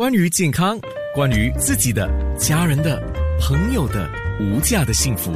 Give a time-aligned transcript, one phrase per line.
[0.00, 0.80] 关于健康，
[1.14, 2.08] 关于自己的、
[2.38, 2.98] 家人的、
[3.38, 5.30] 朋友的无价的幸福，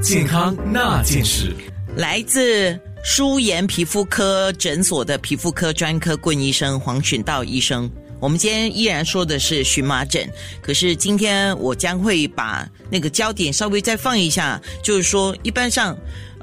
[0.00, 1.52] 健康那件事。
[1.96, 7.90] 来自舒颜皮肤科诊所的皮肤科专科顾医生黄寻道医生。
[8.20, 10.30] 我们今天依然说的是荨麻疹，
[10.62, 15.94] 可是今天我将会把那个焦点稍微再放一下，就是说，一般上，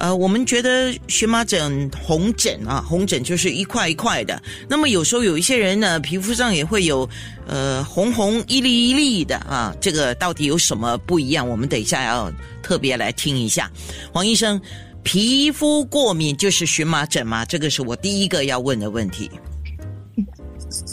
[0.02, 4.42] 呃，我们觉得荨麻疹、红疹啊，红疹就是一块一块的。
[4.68, 7.08] 那么有时候有一些人呢，皮肤上也会有
[7.46, 11.48] 呃红红一粒一粒的啊，这个到底有什么不一样？
[11.48, 12.32] 我们等一下要
[12.64, 13.72] 特别来听一下，
[14.12, 14.60] 黄医生。
[15.04, 17.46] 皮肤过敏就是荨麻疹吗？
[17.46, 19.30] 这个是我第一个要问的问题。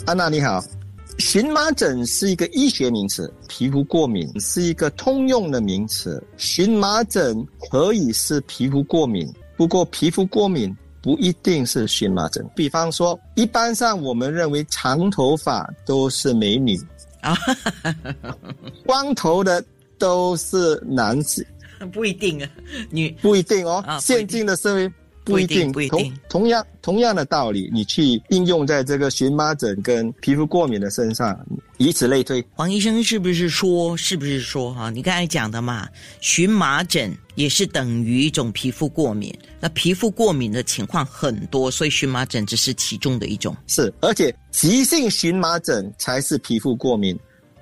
[0.05, 0.63] 安娜你好，
[1.19, 6.21] 荨麻疹是一个医学名词，皮肤过敏是一个通用的名词。
[6.37, 12.49] 荨麻疹可以是皮肤过敏，不过皮肤过敏不一定是荨麻疹。
[12.55, 16.79] 比方说，一般上我们认为长头发都是美女
[17.21, 17.37] 啊，
[18.85, 19.63] 光头的
[19.97, 21.45] 都是男子。
[21.93, 22.49] 不一定啊，
[22.89, 23.83] 女不一定哦。
[24.01, 24.91] 现今的社会
[25.23, 26.13] 不一定，不一定。
[26.27, 31.39] 同样同样的道理，你去应用在这个荨麻疹跟皮肤过敏的身上，
[31.77, 32.43] 以此类推。
[32.55, 33.95] 黄医生是不是说？
[33.95, 34.89] 是不是说哈？
[34.89, 35.87] 你刚才讲的嘛，
[36.19, 39.31] 荨麻疹也是等于一种皮肤过敏。
[39.59, 43.55] 那皮肤过敏的情况很多，所以荨麻疹只是其中的一种。
[43.67, 47.17] 是，而且急性荨麻疹才是皮肤过敏，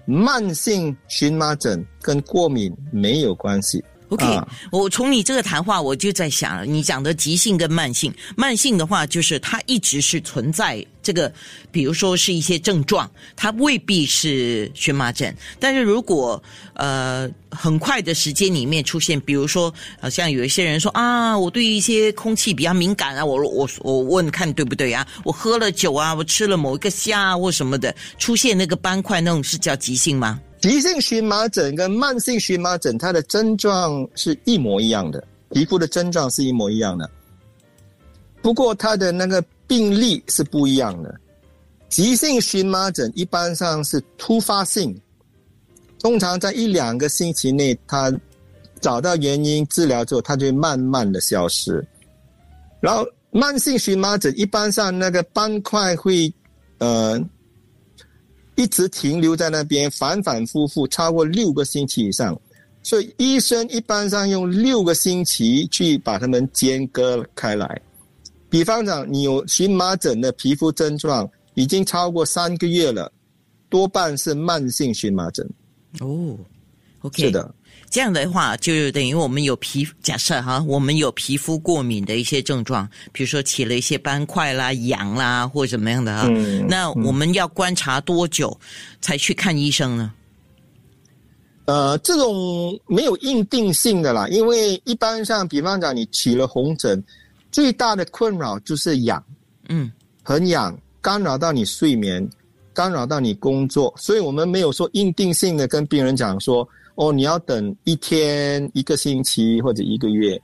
[0.05, 3.83] 慢性荨麻疹跟过敏没有关系。
[4.09, 4.25] OK，
[4.71, 11.31] 我从你这个谈话，我就在想，你讲的急性跟慢性，慢性的话就是它一直是存在这个，
[11.71, 16.41] 比如说是一些症状，它未必是荨麻疹，但是如果
[16.73, 30.39] 呃很快的时间里面出现，比如说好像有一些人说啊，我对一些空气比较敏感啊，我我我问看对不对啊，我喝了酒啊，我吃了某一个虾啊或什么的，出现那个斑块那种是叫急性吗？
[30.59, 37.07] 急性荨麻疹跟慢性荨麻疹，它的症状是一模一样的，皮肤的症状是一模一样的，
[38.41, 41.15] 不过它的那个病例是不一样的。
[41.89, 44.99] 急性荨麻疹一般上是突发性，
[45.99, 48.11] 通常在一两个星期内，它
[48.81, 51.85] 找到原因治疗之后，它就会慢慢的消失。
[52.79, 56.33] 然后慢性荨麻疹一般上那个斑块会，
[56.79, 57.23] 呃。
[58.57, 62.37] 一直停留在那边，反反复复超过六个星期以上，
[62.83, 67.81] 所以医生一般上用六个星期去把它们间隔开来。
[68.49, 73.11] 比方讲，你有荨麻疹的皮肤症状已经超过三个月了，
[73.69, 75.47] 多半是慢性荨麻疹。
[75.99, 76.35] 哦
[77.01, 77.53] ，OK，是的。
[77.89, 86.27] 这样的话，就等于我们有皮假设哈，我们有皮肤过敏的一些症状，比如说起了一些斑块啦、痒啦，或者怎么样的啊。
[86.67, 88.55] 那我们要观察多久
[88.99, 90.11] 才去看医生呢？
[91.63, 97.01] 呃，这种没有硬定性的啦，因为一般上，比方讲你起了红疹，
[97.53, 99.23] 最大的困扰就是痒，
[99.69, 99.89] 嗯，
[100.23, 102.29] 很痒，干扰到你睡眠，
[102.73, 106.67] 干扰到你工作，所以我们没有说硬定性的跟病人讲说。
[106.97, 110.41] 哦，你要等一天、一个星期或者一个月，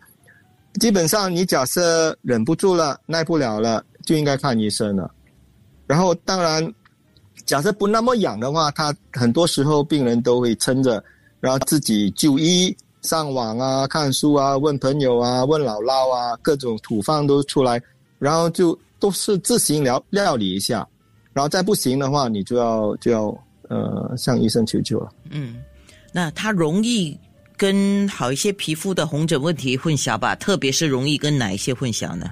[0.80, 5.10] 基本上你假设忍不住了、耐不了了，就应该看医生了。
[5.88, 6.72] 然后，当然，
[7.44, 11.04] 假设不那么痒的话，他很多时候病人都会撑着，
[11.40, 17.82] 然后自己就医、上网啊、看书啊、问朋友啊、问姥姥啊，各种土方都出来，
[18.20, 20.88] 然后就都是自行料料理一下，
[21.34, 23.36] 然后再不行的话，你就要就要
[23.70, 25.10] 呃向医生求救了。
[25.32, 25.56] 嗯。
[26.16, 27.20] 那它容易
[27.58, 30.36] 跟好一些皮肤的红疹问题混淆吧？
[30.36, 32.30] 特别是容易跟哪一些混淆呢？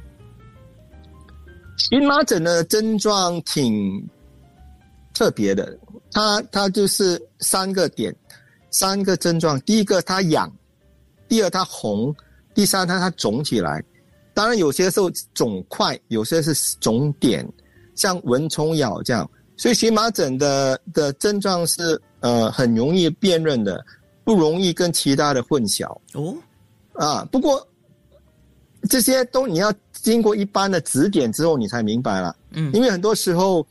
[1.89, 4.07] 荨麻疹的症状挺
[5.15, 5.75] 特别的，
[6.11, 8.15] 它它就是三个点，
[8.69, 9.59] 三个症状。
[9.61, 10.51] 第一个它痒，
[11.27, 12.15] 第二它红，
[12.53, 13.83] 第三它它肿起来。
[14.35, 17.47] 当然有些时候肿块，有些是肿点，
[17.95, 19.27] 像蚊虫咬这样。
[19.57, 21.99] 所以荨麻疹的的症状是。
[22.21, 23.83] 呃，很容易辨认的，
[24.23, 26.35] 不容易跟其他的混淆哦。
[26.93, 27.67] 啊，不过
[28.89, 32.35] 这些都你要经过一般的指点之后，你才明白了。
[32.51, 33.65] 嗯，因为很多时候，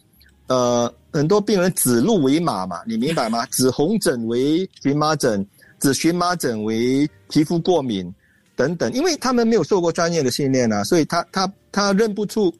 [0.46, 3.44] 呃，很多病人指鹿为马嘛，你明白吗？
[3.52, 5.46] 指红疹为荨麻疹，
[5.80, 8.12] 指荨麻疹为皮肤过敏
[8.56, 12.52] 等等，因为他们没有受过专业的训练啊，所以他他他认不出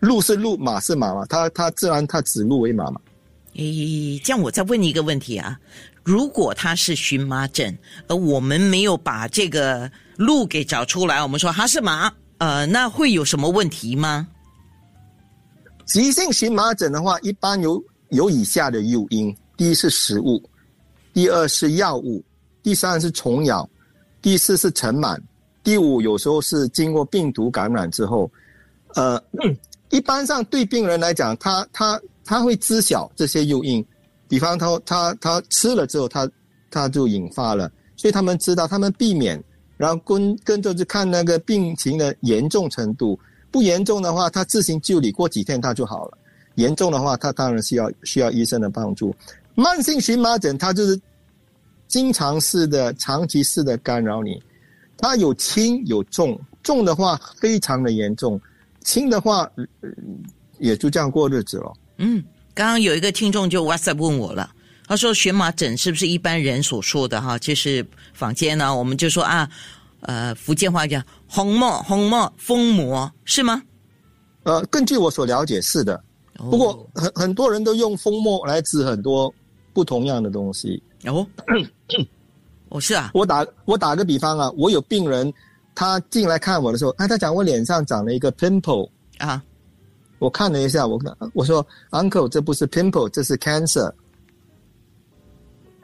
[0.00, 3.00] 鹿是鹿，马是马嘛，他他自然他指鹿为马嘛。
[3.58, 5.58] 诶，这样我再问你一个问题啊，
[6.04, 7.76] 如果他是荨麻疹，
[8.06, 14.28] 而我们没有把这个路给找出来，我们说他是麻，呃，那会有什么问题吗？
[15.86, 20.40] 急性荨麻疹的话，一般有有以下的诱因，第一是食物，
[21.12, 22.24] 第二是药物，
[22.62, 23.68] 第三是虫咬，
[24.22, 25.18] 第四是尘螨，
[25.64, 28.30] 第五有时候是经过病毒感染之后，
[28.94, 29.20] 呃，
[29.90, 33.82] 一般上对病人来讲，他他他会知晓这些诱因，
[34.28, 36.30] 比方他他他吃了之后，他
[36.70, 39.42] 他就引发了，所以他们知道他们避免，
[39.78, 43.18] 然后跟跟着去看那个病情的严重程度。
[43.50, 46.18] 不严重的话，他自行就理，过几天他就好了。
[46.56, 49.14] 严重的话，他当然需要需要医生的帮助。
[49.54, 51.00] 慢性荨麻疹，它就是
[51.86, 54.38] 经常式的、长期式的干扰你。
[54.98, 58.38] 它有轻有重，重的话非常的严重，
[58.84, 59.50] 轻的话
[60.58, 61.72] 也就这样过日子了。
[61.98, 62.24] 嗯，
[62.54, 64.50] 刚刚有一个听众就 WhatsApp 问我了，
[64.86, 67.38] 他说荨麻疹是不是一般人所说的哈？
[67.38, 69.48] 就是坊间呢，我们就说啊。
[70.02, 73.60] 呃，福建话叫“红墨红墨疯魔”是吗？
[74.44, 76.00] 呃，根据我所了解是的，
[76.36, 79.34] 不过很很多人都用疯魔来指很多
[79.72, 80.80] 不同样的东西。
[81.06, 81.26] 哦，
[82.70, 83.10] 哦是啊。
[83.12, 85.34] 我打我打个比方啊，我有病人，
[85.74, 89.42] 他进来看我的时候，哎，他讲我脸上长了一个 pimple 啊，
[90.18, 91.00] 我看了一下，我
[91.34, 93.92] 我说 uncle 这不是 pimple，这是 cancer，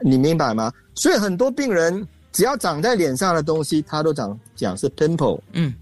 [0.01, 0.71] 你明白吗？
[0.93, 2.07] 所以很多病人。
[2.31, 5.73] 只要长在脸上的东西，他都讲讲是 pimple，嗯，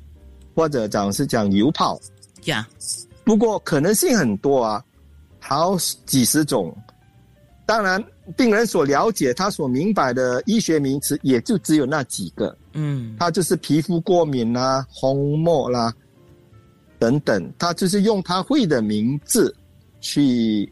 [0.53, 1.99] 或者讲是讲油泡，
[2.43, 2.67] 呀。
[3.23, 4.85] 不过可能性很多啊，
[5.39, 6.71] 好几十种。
[7.65, 7.99] 当然，
[8.37, 15.91] 病人所了解、他所明白的医学名词也就只有那几个，嗯，他就是皮肤过敏啦、红沫啦
[17.03, 19.53] 等等，他就是用他会的名字
[19.99, 20.71] 去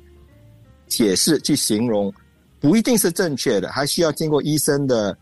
[0.87, 2.13] 解释、去形容，
[2.59, 5.17] 不一定是正确的，还需要经过医生的。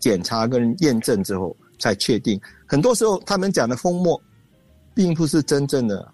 [0.00, 4.20] 检查跟验证之后才确定，很多时候他们讲的风沫，
[4.94, 6.06] 并不是真正的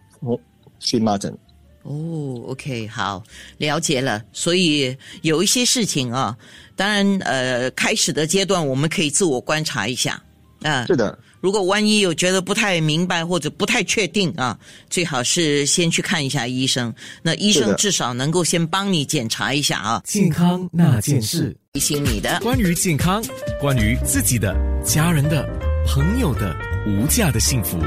[0.78, 1.36] 荨麻疹。
[1.82, 3.20] 哦，OK，好，
[3.58, 4.22] 了解了。
[4.32, 6.38] 所以有一些事情啊，
[6.76, 10.22] 当然呃，开始的阶段我们可以自我观察一下
[10.62, 10.86] 啊。
[10.86, 11.18] 是的。
[11.40, 14.58] 如果万一有觉得不太明白或者不太确定啊，
[14.88, 16.92] 最好是先去看一下医生。
[17.22, 20.02] 那医生至少能够先帮你检查一下啊。
[20.04, 23.22] 健康那件事，提醒你的关于健康，
[23.60, 24.54] 关于自己的、
[24.84, 25.48] 家人的、
[25.86, 26.54] 朋友的
[26.86, 27.78] 无价的幸福。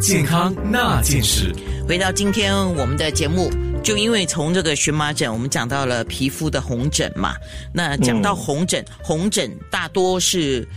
[0.00, 1.54] 健康那件事，
[1.88, 3.50] 回到今天我们的节目，
[3.82, 7.34] 就因为从这个荨麻疹，我们讲到了皮肤的红疹嘛。
[7.72, 10.68] 那讲到红疹，红疹大多是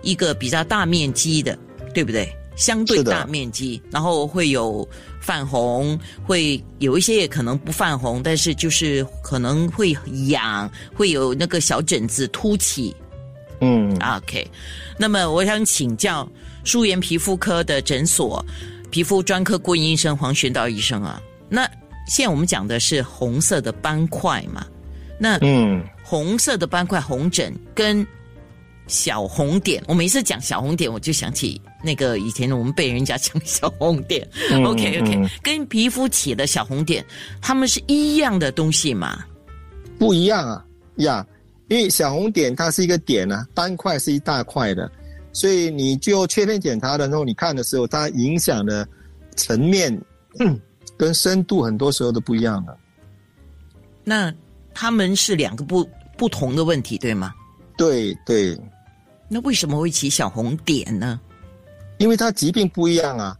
[0.00, 1.58] 一个比较大面积的。
[1.94, 2.30] 对不对？
[2.54, 4.86] 相对大面积，然后会有
[5.22, 9.96] 泛红，会有一些也可能不泛红，但是就是可能会
[10.28, 12.94] 痒，会有那个小疹子凸起。
[13.62, 14.46] 嗯，OK。
[14.98, 16.28] 那么我想请教
[16.62, 18.44] 舒颜皮肤科的诊所
[18.90, 21.64] 皮肤专科顾问医生黄玄道医生啊，那
[22.06, 24.66] 现在我们讲的是红色的斑块嘛？
[25.18, 28.06] 那嗯，红色的斑块红疹跟
[28.88, 31.60] 小红点，我每次讲小红点，我就想起。
[31.84, 34.26] 那个以前我们被人家讲小红点，
[34.64, 37.04] OK OK，跟皮肤起的小红点，
[37.40, 39.24] 它们是一样的东西吗？
[39.98, 40.64] 不一样啊，
[40.96, 41.26] 呀，
[41.68, 44.90] 因为小红点它是一个点呢，单块是一大块的，
[45.32, 48.86] 所以你就切片检查的时候，你看的时候，它影响的
[49.34, 49.96] 层面
[50.96, 52.76] 跟深度很多时候都不一样的。
[54.04, 54.32] 那
[54.72, 57.32] 他们是两个不不同的问题，对吗？
[57.76, 58.56] 对对。
[59.32, 61.18] 那为什么会起小红点呢？
[61.96, 63.34] 因为它疾病不一样啊，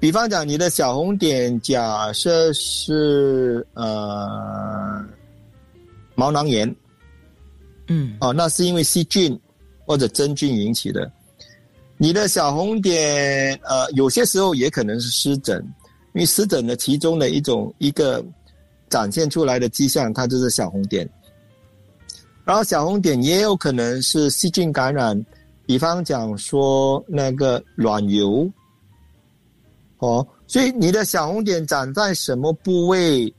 [0.00, 5.04] 比方讲你的小红点，假设是呃
[6.14, 6.74] 毛囊炎，
[7.88, 9.38] 嗯，哦，那是因为细菌
[9.84, 11.12] 或者真菌引起的。
[11.98, 15.62] 你的小红点，呃，有些时候也可能是湿疹，
[16.14, 18.24] 因为湿疹的其中的一种一个
[18.88, 21.06] 展现出来的迹象，它就是小红点。
[22.44, 25.24] 然后小红点也有可能是细菌感染。
[25.66, 28.52] 比方讲说那个卵疣，
[29.98, 33.32] 哦，所以你的小红点长在什么部位，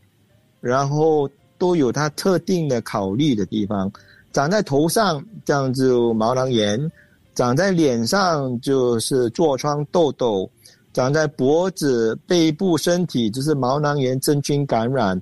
[0.60, 3.92] 然后都有它特定的考虑的地方。
[4.34, 6.92] 长在头上这样子毛囊炎，
[7.36, 10.50] 长在脸上就是痤疮痘痘，
[10.94, 15.22] 长在脖子、背部、身体就是毛囊炎真菌感染，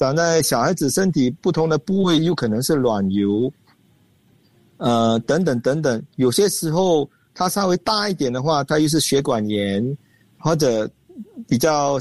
[0.00, 3.52] 长在小孩子身体不同的部位有可能是卵疣。
[4.78, 9.94] 呃，等等等等，有些时候它稍微大一点的话，它又是血管炎，
[10.38, 10.90] 或者
[11.46, 11.98] 比较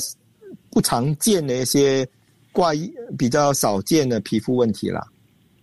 [0.69, 2.07] 不常见的一些
[2.53, 5.05] 怪异、比较少见的皮肤问题了。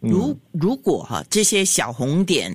[0.00, 2.54] 如如果哈这些小红点，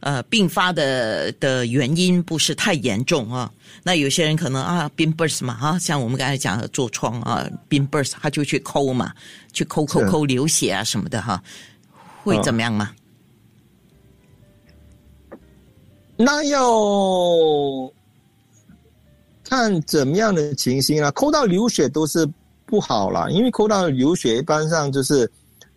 [0.00, 3.50] 呃，并发的的原因不是太严重啊，
[3.82, 9.12] 那有些人可能啊，bin burst 嘛哈，像我们刚才讲的痤疮啊，bin burst 他就去抠嘛，
[9.52, 11.42] 去抠抠抠流血啊什么的哈，
[12.22, 12.92] 会怎么样吗？
[16.16, 16.60] 那要
[19.44, 22.28] 看怎么样的情形啊，抠到流血都是
[22.66, 25.30] 不好啦，因为抠到流血一般上就是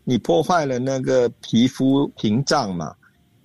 [0.04, 2.94] 你破坏了那个皮肤屏障嘛。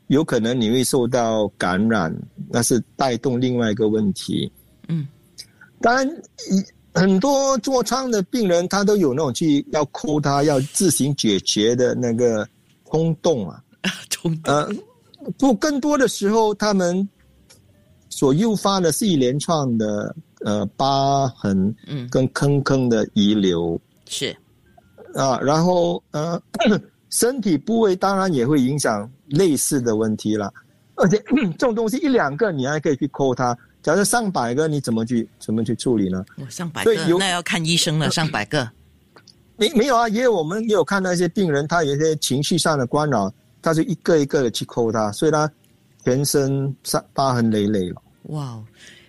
[0.08, 2.10] 有可能你会受到感染，
[2.48, 4.50] 那是带动另外一个问题。
[4.88, 5.06] 嗯，
[5.82, 6.08] 当然，
[6.94, 12.48] 很多痤疮的病人他都有那种去要抠它要自行解决的那个
[12.90, 13.62] 冲动啊。
[14.08, 14.54] 冲动。
[14.54, 14.66] 呃，
[15.36, 17.06] 不，更多的时候他们
[18.08, 24.34] 所诱发的是一连串的呃疤痕，嗯，跟坑坑的遗留是
[25.18, 26.40] 啊，然后呃。
[27.10, 30.52] 身体部位当然也会影响类似的问题了，
[30.96, 36.22] 而且这种东西一两个你还可以去抠它，假设上百个你怎么去怎么去处理呢？
[36.50, 38.10] 上百个那要看医生了。
[38.10, 38.70] 上百个，
[39.56, 40.06] 没没有啊？
[40.10, 43.32] 也有我们也有看到一些病人，他有一些情绪上的干扰，
[43.62, 45.50] 他就一个一个的去抠他，所以他
[46.04, 48.02] 全身伤疤痕累累了。
[48.25, 48.62] 哇。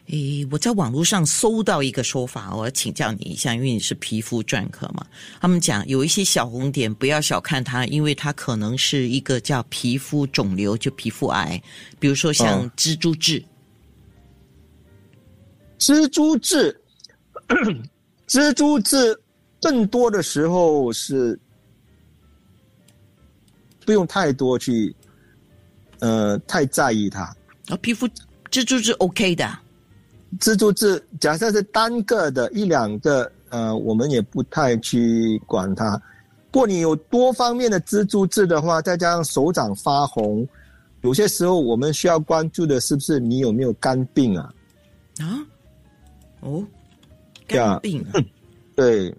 [0.10, 5.06] 诶，我在网络上搜到一个说法，我要请教你一下，因为你是皮肤专科嘛。
[5.40, 11.62] 他们讲有一些小红点，不要小看它，因为它可能是一个叫皮肤肿瘤，就皮肤癌，
[12.00, 13.44] 比如说像蜘蛛痣。
[15.78, 16.82] 蜘蛛痣，
[18.28, 19.16] 蜘蛛痣
[19.62, 21.40] 更多的时候是
[23.86, 24.94] 不用太多去，
[26.00, 27.22] 呃，太在意它。
[27.68, 28.08] 啊，皮肤
[28.50, 29.60] 蜘蛛痣 OK 的。
[30.40, 36.00] 蜘蛛痣，假设是单个的一两个，呃，我们也不太去管它。
[36.52, 40.48] 不过你有多方面的蜘蛛痣的话，再加上手掌发红，
[41.02, 44.54] 有些时候我们需要关注的是不是你有没有肝病啊？
[45.20, 45.42] 啊？
[46.42, 46.64] 哦，
[47.48, 48.06] 肝病？
[48.76, 49.16] 对。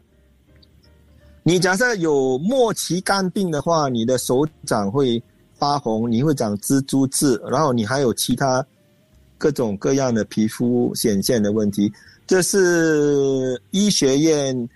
[1.42, 5.20] 你假设有末期肝病的话，你的手掌会
[5.54, 8.64] 发红，你会长蜘蛛痣，然后你还有其他。
[9.40, 11.90] 各种各样的皮肤显现的问题，
[12.26, 14.68] 这是医学院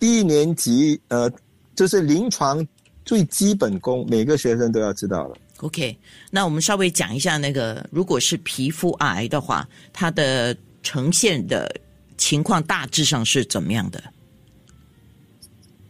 [0.00, 1.30] 一年级呃，
[1.76, 2.66] 就是临床
[3.04, 5.36] 最基本功，每个学生都要知道了。
[5.58, 5.96] OK，
[6.28, 11.72] 那我们稍微讲一下那个，如果是皮肤癌的话，它的呈现的
[12.16, 14.02] 情况大致上是怎么样的？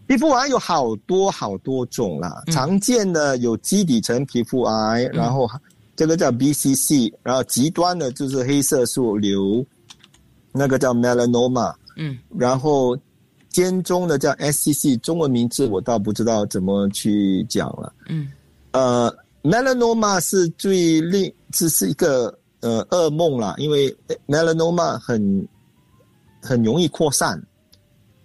[0.07, 5.51] 皮肤癌有好多好多种啦，常见的有基底层皮肤癌，然后。
[6.01, 9.63] 这个叫 BCC，然后极端的就是黑色素瘤，
[10.51, 12.97] 那个叫 melanoma，嗯，然后
[13.51, 18.33] 间中的叫 SCC，中文名字我倒不知道怎么去讲了，嗯，
[18.71, 23.95] 呃，melanoma 是最令这是一个呃噩梦啦，因为
[24.27, 25.47] melanoma 很
[26.41, 27.39] 很容易扩散，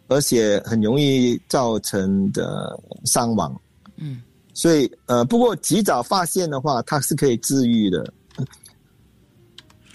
[0.08, 3.54] 而且很容易造成的伤亡，
[3.98, 4.22] 嗯。
[4.56, 8.12] 所以，呃，不过及早发现的话，它是可以治愈的。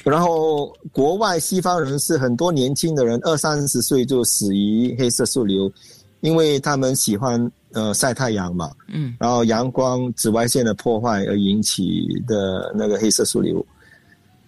[0.04, 5.72] 然后，国外西方人士很多年轻的人二三十岁就死于黑色素瘤，
[6.20, 13.64] 因为他们喜欢呃晒太阳嘛，嗯，然后阳光紫外线的破坏而引起的那个黑色素瘤。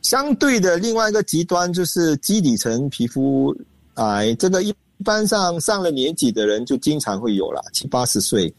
[0.02, 3.54] 相对的，另外一个极端就是基底层皮肤
[3.94, 8.52] 癌，这个一般上上了年纪的人就经常会有了，七八十岁。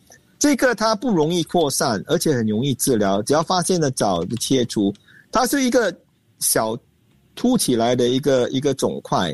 [0.43, 3.21] 这个它不容易扩散，而且很容易治疗。
[3.23, 4.93] 只要发现的早就切除。
[5.31, 5.95] 它是一个
[6.39, 6.77] 小
[7.33, 9.33] 凸起来的一个一个肿块，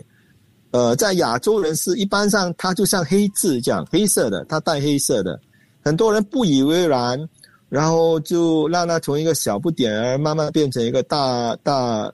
[0.70, 5.42] 呃，在亚洲人是一般上它就像黑痣这样，黑色的，它带黑色的。
[5.82, 7.28] 很多人不以为然，
[7.70, 12.14] 然后就让它从一个小不点儿慢慢变成一个大大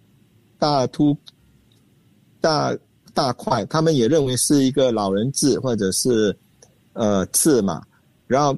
[0.57, 1.13] 大凸
[2.39, 2.73] 大
[3.13, 3.65] 大块。
[3.65, 6.33] 他们也认为是一个老人痣或者是
[6.93, 7.81] 呃痣嘛，
[8.25, 8.57] 然后。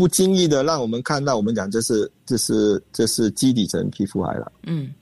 [0.00, 4.50] 不经意的让我们看到，我们讲这是这是这是基底层皮肤癌了。
[4.62, 4.94] 嗯，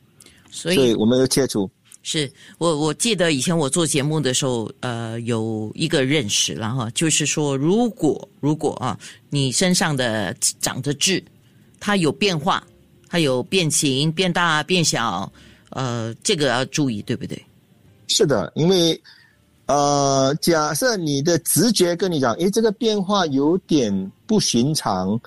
[0.50, 1.70] 所以我们要切除。
[2.02, 2.28] 是
[2.58, 8.98] 我我记得以前我做节目的时候，呃，有一个认识了哈，就是说，如果如果啊，
[9.30, 11.22] 你身上的长的痣，
[11.78, 12.66] 它有变化，
[13.08, 15.32] 它有变形、变大、变小，
[15.70, 17.40] 呃，这个要注意，对不对？
[18.08, 19.00] 是的，因为。
[19.68, 25.20] 呃，假设你的直觉跟你讲，诶，这个变化有点不寻常，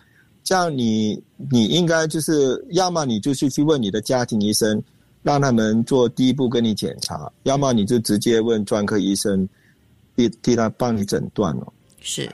[0.43, 1.21] 这样你
[1.51, 4.81] 你应该就是要么你就去去问你的家庭医生，
[5.21, 9.48] 让他们做第一步跟你检查，要么你就直接问专科医生，
[10.15, 11.71] 替替他帮你诊断了。
[12.01, 12.27] 是，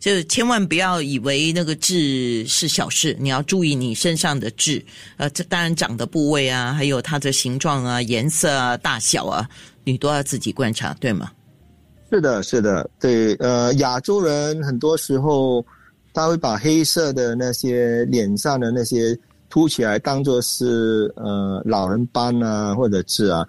[0.00, 4.84] 就千万不要以为那个痣是小事，你要注意你身上的痣。
[5.16, 9.48] 呃，这当然长的部位啊，还有它的形状啊、颜色啊、大小啊，
[9.84, 11.30] 你都要自己观察，对吗？
[12.12, 13.34] 是的，是的，对。
[13.36, 15.64] 呃，亚洲人很多时候
[16.12, 23.44] 他会把黑色的那些脸上的那些凸起来当做是呃老人斑啊或者痣啊。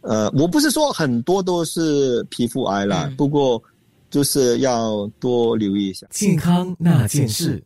[0.00, 3.62] 呃，我不是说很多都是皮肤癌啦，不过。
[4.10, 7.62] 就是要多留意一下健康那件事。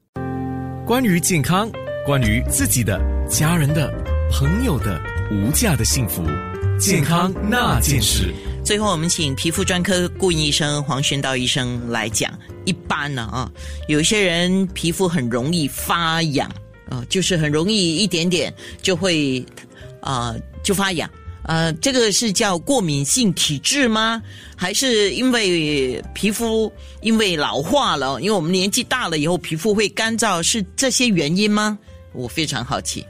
[0.84, 1.70] 关于健康，
[2.04, 3.88] 关于自己的、家人的、
[4.28, 6.20] 朋友的无价的幸福，
[6.80, 8.34] 健康那件事。
[8.64, 12.32] 最后，我们请皮肤专科顾医生黄玄道医生来讲。
[12.64, 13.50] 一般呢啊，
[13.88, 16.48] 有些人皮肤很容易发痒
[16.88, 19.44] 啊，就是很容易一点点就会
[20.00, 21.10] 啊就发痒。
[21.42, 24.22] 呃，这个是叫过敏性体质吗？
[24.54, 28.20] 还是因为皮肤因为老化了？
[28.22, 31.76] 因为我们年纪大了以后皮肤会干燥，是这些原因吗？
[32.12, 33.04] 我非常好奇。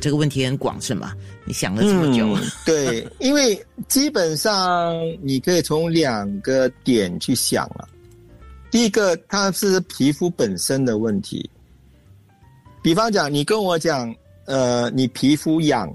[0.00, 1.12] 这个问题很广是吗？
[1.44, 2.36] 你想了这么久？
[2.64, 3.58] 对，因为
[3.88, 7.88] 基本上你可以从两个点去想了。
[8.70, 11.48] 第一个，它是皮肤本身的问题。
[12.82, 14.14] 比方讲，你跟我讲，
[14.46, 15.90] 呃，你皮肤痒，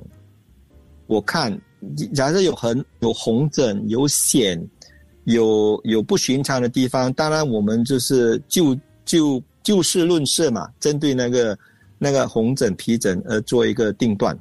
[1.08, 1.56] 我看，
[2.14, 4.60] 假设有痕、有红疹、有癣，
[5.26, 11.58] 有有不寻常的地方，当然我们就是就就就事论事嘛，针对那个
[12.00, 14.36] 那个红疹、皮疹而做一个定断。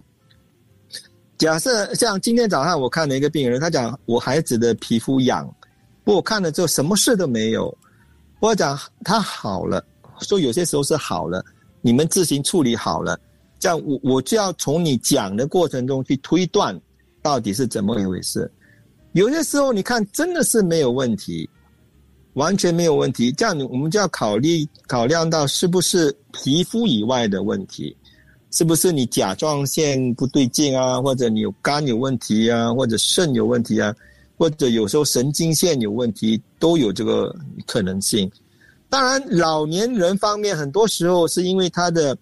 [1.36, 5.46] 假设像今天早上我看了一个病人，他讲我孩子的皮肤痒，
[6.04, 7.76] 不我看了之后什么事都没有，
[8.40, 9.84] 我讲他好了，
[10.20, 11.44] 说有些时候是好了。
[11.80, 13.18] 你们自行处理好了，
[13.60, 16.78] 这样我我就要从你讲的过程中去推断，
[17.22, 18.50] 到底是怎么一回事。
[19.12, 21.48] 有些时候你看真的是没有问题，
[22.38, 27.94] 完全没有问题，这样我们就要考虑考量到是不是皮肤以外的问题，
[28.52, 33.92] 是不是你甲状腺不对劲啊，或者你有肝有问题啊，或者肾有问题啊，
[34.36, 37.34] 或者有时候神经线有问题，都有这个
[37.66, 38.30] 可能性。
[38.88, 42.16] 当然，老年人方面，很多时候是因为他的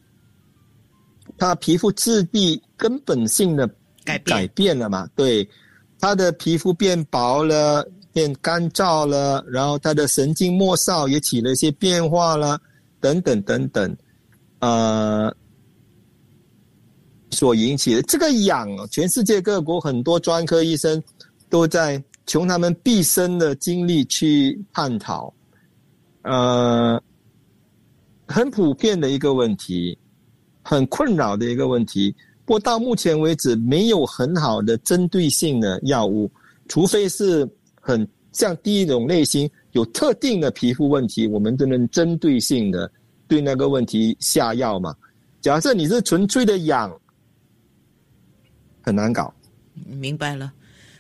[1.38, 3.70] 他皮肤质地根本性的
[4.02, 5.06] 改改变了嘛？
[5.14, 5.48] 对，
[6.00, 12.58] 他的皮肤变薄了，变干燥了，然后他的神经末梢也起了一些变化了，
[12.98, 13.94] 等等等等，
[14.60, 15.30] 呃，
[17.30, 21.02] 所引起的这个痒，全世界各国很多专科医生
[21.50, 25.30] 都在穷他们毕生的精力去探讨。
[26.22, 26.98] 呃，
[28.26, 29.98] 很普遍的一个问题，
[30.62, 32.16] 很困扰的一个问题。
[32.46, 36.30] 不过到目前为止，没有很好的针对性的药物，
[36.66, 37.46] 除非是
[37.86, 42.90] 很像第一种类型有特定的皮肤问题，我们就能针对性的
[43.28, 44.92] 对那个问题下药嘛。
[45.40, 46.92] 假设你是纯粹的痒，
[48.82, 49.32] 很难搞。
[49.86, 50.52] 明白了。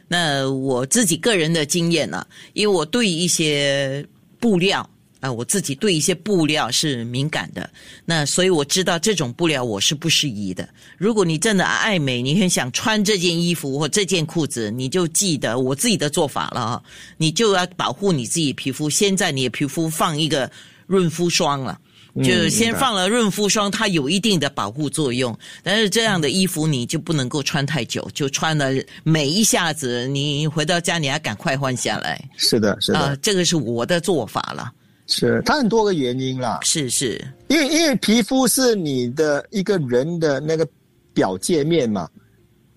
[0.06, 4.06] 那我自己个人的经验呢，因为我对一些
[4.38, 4.88] 布料。
[5.26, 7.68] 啊，我自己对一些布料是敏感的，
[8.04, 10.68] 那所以我知道这种布料我是不适宜的。
[10.96, 16.82] 如果你真的爱美，你很想穿这件衣服或这件裤子，你就记得我自己的做法了啊！
[17.16, 20.50] 你就要保护你自己皮肤，先在你的皮肤放一个
[20.86, 21.78] 润肤霜了，
[22.22, 25.36] 就先放了润肤霜，它有一定的保护作用。
[25.62, 28.70] 但是这样的衣服你就不能够穿太久，就穿了
[29.02, 32.22] 每一下子，你回到家你还赶快换下来。
[32.36, 34.72] 是的，是的，啊，这个是我的做法了。
[35.06, 36.58] 是，它很多个原因啦。
[36.62, 40.66] 是是，因为因为皮肤是你的一个人的那个
[41.14, 42.08] 表界面嘛，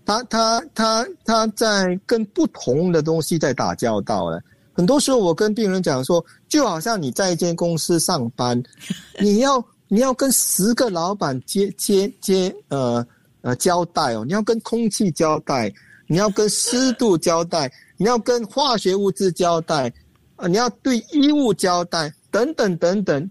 [0.06, 4.40] 它它它它在跟不同的东西在打交道了。
[4.74, 8.62] 很多时候我跟病人讲说，就好像你在一间公司上班，
[9.20, 13.06] 你要你要跟十个老板接接接呃
[13.42, 15.74] 呃交代哦，你要跟空气交代，
[16.06, 19.92] 你要跟湿度交代，你要跟化学物质交代，
[20.36, 22.14] 啊，你要对衣物交代。
[22.32, 23.30] 等等等等，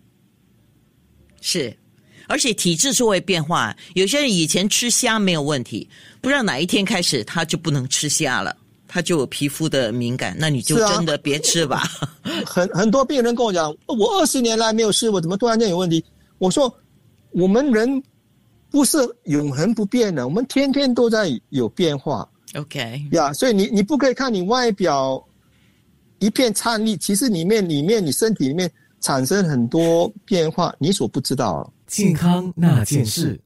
[1.41, 1.77] 是，
[2.27, 3.75] 而且体质是会变化。
[3.95, 5.89] 有些人以前吃虾没有问题，
[6.21, 8.57] 不知道哪一天开始他就不能吃虾了，
[8.89, 11.85] 他就有皮肤的敏感，那你就真的别吃吧。
[12.45, 16.05] 很很多病人跟我讲，我二十年来没有试过，怎么突然间有问题？
[16.39, 16.73] 我说，
[17.31, 18.03] 我们人
[18.69, 22.29] 不是永恒不变的，我们天天都在有变化。
[22.55, 25.25] OK，呀，所以你你不可以看你外表
[26.19, 28.69] 一片灿丽，其实里面里面你身体里面。
[29.01, 31.71] 产生很多变化，你所不知道。
[31.87, 33.41] 健康那件事。